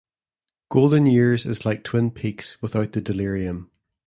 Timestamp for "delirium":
3.01-3.69